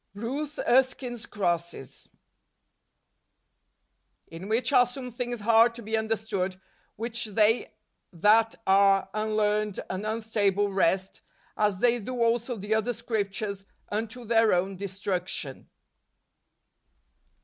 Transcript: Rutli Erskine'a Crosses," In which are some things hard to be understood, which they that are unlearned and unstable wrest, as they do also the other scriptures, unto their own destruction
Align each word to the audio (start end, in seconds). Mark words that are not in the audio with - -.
Rutli 0.15 0.65
Erskine'a 0.67 1.29
Crosses," 1.29 2.09
In 4.35 4.47
which 4.49 4.73
are 4.73 4.87
some 4.87 5.11
things 5.11 5.41
hard 5.41 5.75
to 5.75 5.83
be 5.83 5.95
understood, 5.95 6.59
which 6.95 7.25
they 7.25 7.75
that 8.11 8.55
are 8.65 9.09
unlearned 9.13 9.79
and 9.91 10.07
unstable 10.07 10.73
wrest, 10.73 11.21
as 11.55 11.77
they 11.77 11.99
do 11.99 12.15
also 12.15 12.57
the 12.57 12.73
other 12.73 12.93
scriptures, 12.93 13.63
unto 13.89 14.25
their 14.25 14.53
own 14.55 14.75
destruction 14.75 15.69